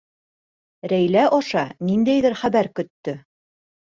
[0.93, 3.17] Рәйлә аша ниндәйҙер хәбәр көттө.